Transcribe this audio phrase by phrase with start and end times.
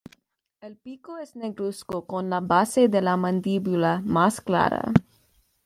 [0.61, 4.91] El pico es negruzco con la base de la mandíbula más clara.